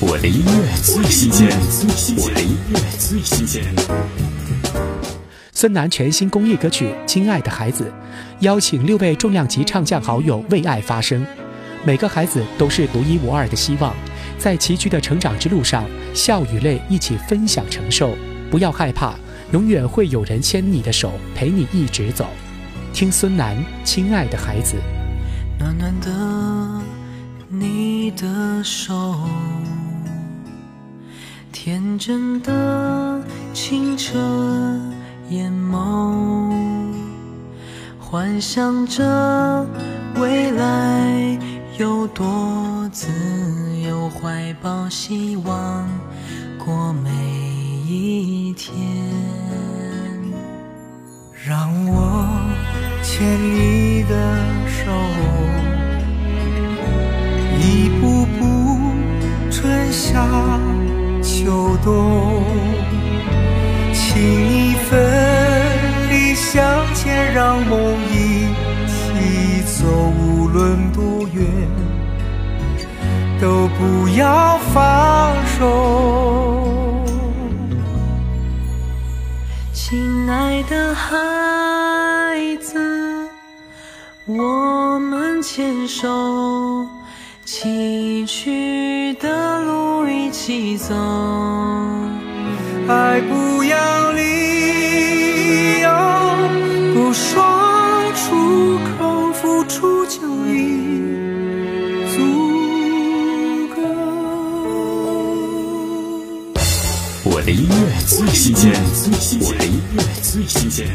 [0.00, 1.48] 我的音乐最新鲜，
[2.18, 3.64] 我的音乐最新鲜。
[5.52, 7.84] 孙楠全新公益歌曲《亲爱的孩子》，
[8.38, 11.26] 邀请六位重量级唱将好友为爱发声。
[11.84, 13.92] 每个孩子都是独一无二的希望，
[14.38, 15.84] 在崎岖的成长之路上，
[16.14, 18.16] 笑与泪一起分享承受。
[18.52, 19.16] 不要害怕，
[19.50, 22.28] 永远会有人牵你的手，陪你一直走。
[22.92, 24.76] 听孙楠《亲爱的孩子》。
[25.58, 26.82] 暖暖的
[27.48, 28.94] 你的手。
[31.60, 33.20] 天真的
[33.52, 34.16] 清澈
[35.28, 36.54] 眼眸，
[37.98, 39.66] 幻想着
[40.20, 41.36] 未来
[41.76, 43.08] 有多自
[43.84, 45.84] 由，怀抱希望
[46.64, 47.10] 过每
[47.88, 48.72] 一天。
[51.44, 52.24] 让我
[53.02, 54.14] 牵你的
[54.68, 54.92] 手，
[57.58, 58.46] 一步步
[59.50, 60.24] 春夏。
[61.48, 62.44] 秋冬，
[63.94, 65.00] 请你分
[66.10, 66.62] 离相
[66.94, 68.48] 牵，让梦一
[68.86, 69.86] 起走，
[70.20, 71.46] 无论多远，
[73.40, 77.02] 都不要放手。
[79.72, 81.16] 亲爱的孩
[82.60, 83.26] 子，
[84.26, 86.86] 我们牵手，
[87.46, 89.37] 崎岖的。
[90.28, 90.94] 一起走，
[92.86, 95.88] 爱不要理由，
[96.92, 97.42] 不说
[98.14, 101.16] 出口，付出就已
[102.14, 103.80] 足够。
[107.24, 107.74] 我的音乐
[108.06, 108.70] 最新鲜，
[109.40, 110.86] 我的音乐最新鲜。